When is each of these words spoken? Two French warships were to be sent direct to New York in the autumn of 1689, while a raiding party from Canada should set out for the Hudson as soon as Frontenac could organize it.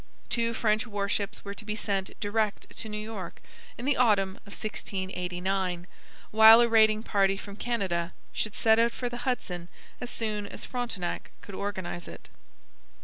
Two 0.29 0.55
French 0.55 0.87
warships 0.87 1.45
were 1.45 1.53
to 1.53 1.63
be 1.63 1.75
sent 1.75 2.19
direct 2.19 2.75
to 2.75 2.89
New 2.89 2.97
York 2.97 3.39
in 3.77 3.85
the 3.85 3.97
autumn 3.97 4.37
of 4.47 4.53
1689, 4.59 5.85
while 6.31 6.59
a 6.59 6.67
raiding 6.67 7.03
party 7.03 7.37
from 7.37 7.55
Canada 7.55 8.11
should 8.33 8.55
set 8.55 8.79
out 8.79 8.93
for 8.93 9.09
the 9.09 9.17
Hudson 9.29 9.69
as 9.99 10.09
soon 10.09 10.47
as 10.47 10.65
Frontenac 10.65 11.29
could 11.43 11.53
organize 11.53 12.07
it. 12.07 12.29